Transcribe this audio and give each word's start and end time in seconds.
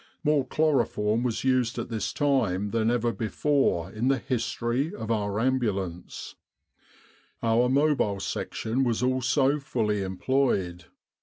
The 0.23 0.29
Sinai 0.31 0.35
Desert 0.35 0.41
Campaign 0.49 0.57
chloroform 0.65 1.23
was 1.23 1.43
used 1.43 1.77
at 1.77 1.89
this 1.89 2.11
time 2.11 2.71
than 2.71 2.89
ever 2.89 3.11
before 3.13 3.91
in 3.91 4.07
the 4.07 4.17
history 4.17 4.95
of 4.95 5.11
our 5.11 5.39
Ambulance. 5.39 6.33
Our 7.43 7.69
Mobile 7.69 8.19
Section 8.19 8.83
was 8.83 9.03
also 9.03 9.59
fully 9.59 10.01
employed. 10.01 10.85